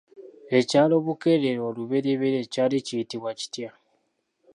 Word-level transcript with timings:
Ekyalo 0.57 0.95
Bukeerere 1.05 1.61
olubereberye 1.69 2.41
kyali 2.53 2.77
kiyitibwa 2.85 3.31
kitya? 3.39 3.69